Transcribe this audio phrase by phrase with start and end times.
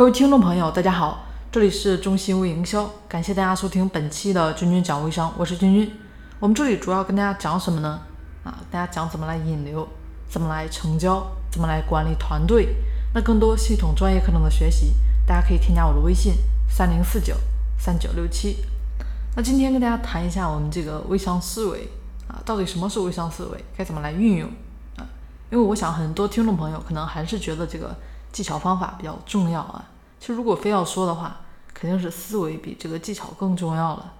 [0.00, 5.92] 各位听众朋友，大家好，这里是中心微营销，感谢大家收听本期的君君讲微商，我是君君。
[6.38, 8.00] 我们这里主要跟大家讲什么呢？
[8.42, 9.86] 啊，大家讲怎么来引流，
[10.26, 12.76] 怎么来成交，怎么来管理团队。
[13.12, 14.94] 那更多系统专业课程的学习，
[15.26, 16.32] 大家可以添加我的微信
[16.66, 17.34] 三零四九
[17.78, 18.56] 三九六七。
[19.36, 21.86] 那今天跟大家谈一下我们这个微商思维
[22.26, 24.48] 啊，到底什么是微商思维，该怎么来运用
[24.96, 25.04] 啊？
[25.50, 27.94] 因为我想很多听众朋友可能还是觉得这个。
[28.32, 29.84] 技巧方法比较重要啊，
[30.20, 31.40] 其实如果非要说的话，
[31.72, 34.12] 肯定是思维比这个技巧更重要了。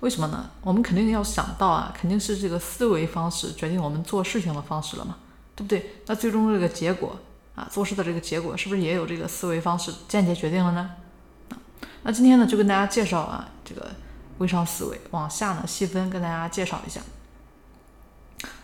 [0.00, 0.50] 为什么呢？
[0.60, 5.16] 我们肯定要想到啊，肯定是这个思维方式决定我们做事情的方式了嘛，
[5.54, 5.94] 对不对？
[6.06, 7.16] 那最终这个结果
[7.54, 10.90] 啊，做事的这个结果是不是也有这个思维方式间接决定了呢？
[12.02, 13.90] 那今天呢，就跟大家介绍啊，这个
[14.38, 17.00] 微商思维，往下呢细分跟大家介绍一下。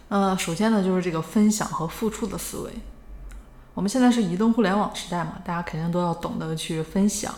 [0.09, 2.71] 呃，首先呢，就是这个分享和付出的思维。
[3.75, 7.35] 我们现在是移动互联网时代嘛，大家肯定都要懂得去分享。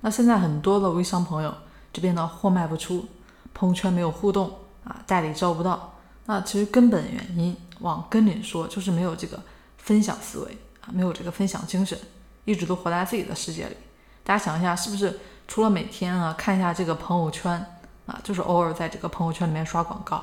[0.00, 1.54] 那现在很多的微商朋友
[1.92, 3.06] 这边呢货卖不出，
[3.54, 4.50] 朋友圈没有互动
[4.84, 5.94] 啊，代理招不到。
[6.26, 9.40] 那其实根本原因往根里说，就是没有这个
[9.76, 11.98] 分享思维啊，没有这个分享精神，
[12.44, 13.76] 一直都活在自己的世界里。
[14.24, 17.52] 大家想一下，是不是除了每天啊看一下这个朋友圈
[18.06, 20.16] 啊，就是偶尔在这个朋友圈里面刷广告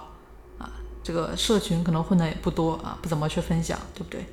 [0.60, 0.70] 啊，
[1.02, 4.26] 这个社群可能混的也不多啊，不怎么去分享，对不对？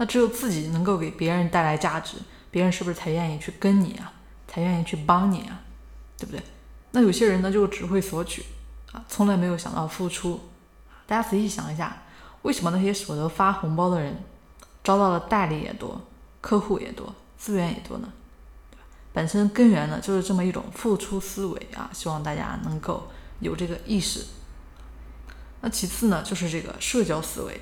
[0.00, 2.16] 那只有自己能够给别人带来价值，
[2.50, 4.10] 别人是不是才愿意去跟你啊？
[4.48, 5.60] 才愿意去帮你啊？
[6.16, 6.42] 对不对？
[6.92, 8.42] 那有些人呢，就只会索取
[8.92, 10.40] 啊，从来没有想到付出。
[11.06, 12.02] 大家仔细想一下，
[12.40, 14.24] 为什么那些舍得发红包的人，
[14.82, 16.00] 招到的代理也多，
[16.40, 18.10] 客户也多，资源也多呢？
[19.12, 21.90] 本身根源呢，就是这么一种付出思维啊。
[21.92, 24.24] 希望大家能够有这个意识。
[25.60, 27.60] 那其次呢，就是这个社交思维。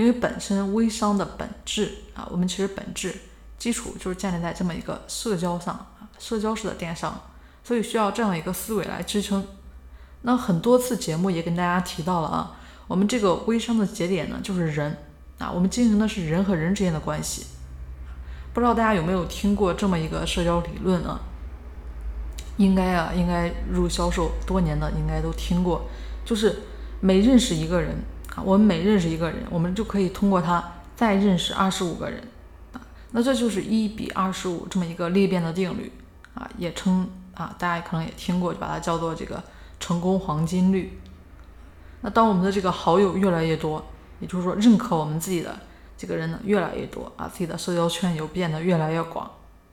[0.00, 3.14] 因为本身微商的本质啊，我们其实本质
[3.58, 7.20] 基础就是建立在这么一个社交上啊，社交式的电商，
[7.62, 9.46] 所以需要这样一个思维来支撑。
[10.22, 12.56] 那很多次节目也跟大家提到了啊，
[12.88, 14.96] 我们这个微商的节点呢就是人
[15.38, 17.44] 啊，我们经营的是人和人之间的关系。
[18.54, 21.20] 不知道大家有没有听过这么一个社交理论啊？
[22.56, 25.90] 应该啊，应该入销售多年的应该都听过，
[26.24, 26.60] 就是
[27.00, 27.94] 每认识一个人。
[28.34, 32.22] 啊，我们每认识一个人，我们就可以通过他再认识二十五个人，
[32.72, 32.80] 啊，
[33.10, 35.90] 那这就是一比二十五这么一个裂变的定律，
[36.34, 39.42] 啊，也称啊，大家可能也听过，就把它叫做这个
[39.80, 40.98] 成功黄金律。
[42.02, 43.84] 那当我们的这个好友越来越多，
[44.20, 45.58] 也就是说认可我们自己的
[45.98, 49.28] 这个人呢越来越多，啊，自己的社交圈又变得越来越广，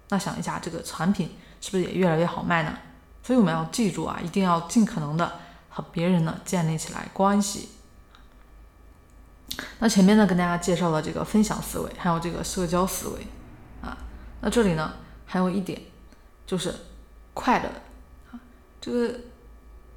[0.09, 1.29] 那想一下这个产品
[1.61, 2.73] 是不是也越来越好卖呢？
[3.21, 5.31] 所以我们要记住啊，一定要尽可能的
[5.69, 7.69] 和别人呢建立起来关系。
[9.79, 13.27] 那前面呢，跟大家介绍了这个分享思维，还有这个社交思维，
[13.81, 13.97] 啊，
[14.41, 14.93] 那这里呢
[15.25, 15.81] 还有一点，
[16.45, 16.73] 就是
[17.33, 17.69] 快乐，
[18.31, 18.39] 啊，
[18.79, 19.19] 这个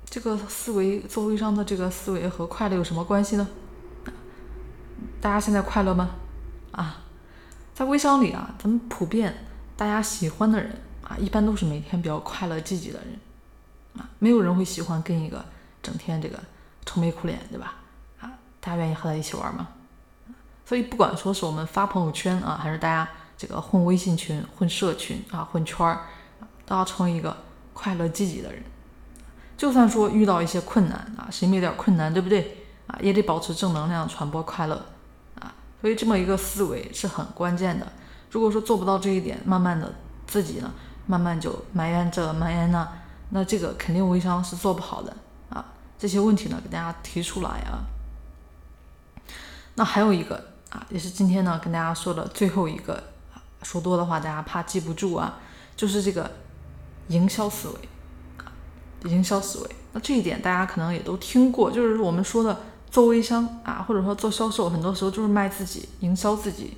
[0.05, 3.49] 这个思维做微商的这个思维和快乐有什么关系呢？
[5.21, 6.11] 大家现在快乐吗？
[6.73, 7.03] 啊，
[7.75, 13.19] 在微商里啊，咱们普遍大家喜欢的人啊，一般都是每天比较快乐积极的人，
[13.99, 15.45] 啊，没有人会喜欢跟一个
[15.83, 16.39] 整天这个
[16.87, 17.75] 愁眉苦脸，对吧？
[18.61, 19.69] 大家愿意和他一起玩吗？
[20.65, 26.03] 所以不管说是我们发朋友圈啊，还是大家这个混微信群、混社群啊、混圈儿，
[26.65, 27.37] 都要成为一个
[27.73, 28.63] 快乐积极的人。
[29.57, 32.97] 就算说遇到一些困难啊，谁没有点困难，对不对啊？
[33.01, 34.77] 也得保持正能量，传播快乐
[35.41, 35.53] 啊。
[35.81, 37.87] 所以这么一个思维是很关键的。
[38.31, 39.93] 如果说做不到这一点，慢慢的
[40.27, 40.71] 自己呢，
[41.07, 42.89] 慢慢就埋怨这埋怨那，
[43.31, 45.17] 那这个肯定微商是做不好的
[45.49, 45.65] 啊。
[45.99, 47.83] 这些问题呢，给大家提出来啊。
[49.81, 50.37] 那还有一个
[50.69, 53.03] 啊，也是今天呢跟大家说的最后一个，
[53.63, 55.39] 说多的话大家怕记不住啊，
[55.75, 56.31] 就是这个
[57.09, 57.75] 营销思维
[58.37, 58.53] 啊，
[59.05, 59.71] 营销思维。
[59.95, 66.77] 那这一点大家可能也都听过，就是我们说的做微商啊，或者说做销售，很多时候就是卖自己，营销自己。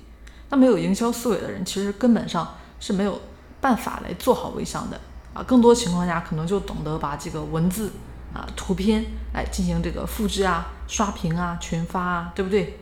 [0.49, 3.19] 那没有营销思维的人，其实根本上是没有
[3.59, 4.97] 办法来做好微商的
[5.33, 5.43] 啊。
[5.43, 7.91] 更多情况下，可能就懂得把这个文字
[8.33, 12.79] 啊、图片来进行这个复制啊、刷屏啊、群发啊，对不对？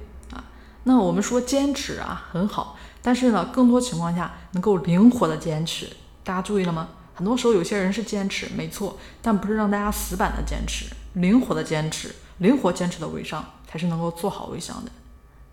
[0.83, 5.87] 那我们说坚持啊很好，但是呢，更多情况下能够灵活的坚持，
[6.23, 6.89] 大家注意了吗？
[7.13, 14.91] 很多时候有些人是坚持，没错，但不是让大家死板的坚持，灵活的坚持，灵活坚持的微商才是能够做好微商的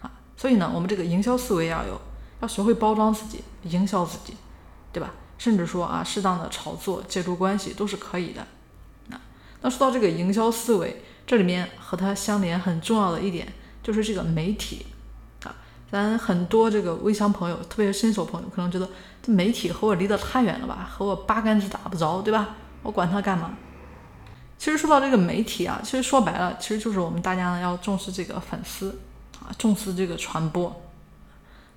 [0.00, 0.10] 啊。
[0.34, 2.00] 所以呢，我们这个营销思维要有，
[2.40, 4.34] 要学会包装自己，营销自己，
[4.92, 5.10] 对吧？
[5.36, 8.40] 甚至说啊，适当的炒作，借助关系都是可以的
[9.10, 9.20] 啊。
[9.60, 13.52] 那说到这个营销思维，这里面和它相连很重要的一点
[13.82, 14.86] 就是这个媒体。
[15.90, 18.88] 咱很多这个微商朋友，特别是新手朋友，可能觉得
[19.22, 22.56] 这媒体和我离得太远了吧，和我八竿子打不着，对吧？
[22.82, 23.56] 我管它干嘛？
[24.58, 28.98] 其实说到这个媒体啊，其实说白了，其实就是我们大家呢要重视这个粉丝
[29.40, 30.82] 啊，重视这个传播。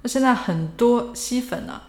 [0.01, 1.79] 那现在很多吸粉呢，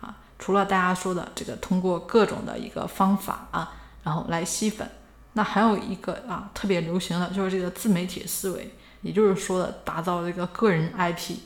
[0.00, 3.72] 啊，除了大家说的这个通过各种的一个方法啊，
[4.04, 4.88] 然后来吸粉，
[5.32, 11.36] 那还有一个啊特别流行的就是这个自媒体思维，也就是说的打造这个个人 IP，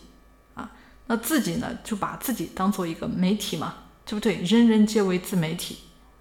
[1.07, 3.75] 那自己呢就把自己当做一个媒体嘛，
[4.05, 4.37] 对不对？
[4.37, 5.79] 人人皆为自媒体。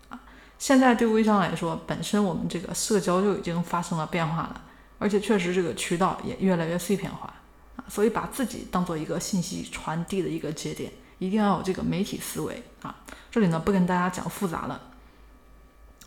[0.10, 0.20] 啊
[0.58, 4.62] 现在对微商来说，本身我们这个社交就已经发生了变化了，
[4.98, 7.34] 而且确实这个渠道也越来越碎片化
[7.76, 12.96] 啊，所以把自己当做一个信息传递的一个节点，一定要有这个媒体思维啊。
[13.30, 14.82] 这里呢不跟大家讲复杂了，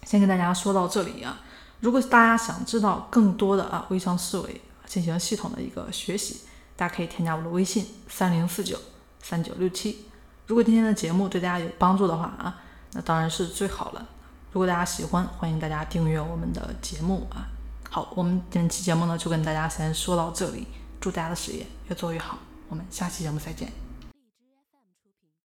[0.05, 1.41] 先跟大家说到这里啊。
[1.81, 6.41] 如果大家想知道更多的啊微商思维进行系统的一个学习，
[6.79, 8.79] 大家可以添加我的微信三零四九
[9.21, 10.05] 三九六七。
[10.47, 12.57] 如果今天的节目对大家有帮助的话啊，
[12.93, 14.09] 那当然是最好了。
[14.53, 17.51] 如果大家喜欢，欢迎大家订阅我们的节目啊！
[17.91, 20.69] 好，我们本期节目呢就跟大家先说到这里，
[21.01, 22.39] 祝大家的事业越做越好，
[22.69, 23.88] 我们下期节目再见。